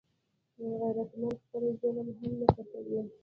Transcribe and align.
غیرتمند 0.81 1.37
خپل 1.43 1.63
ظلم 1.79 2.07
هم 2.17 2.31
نه 2.39 2.47
پټوي 2.53 2.99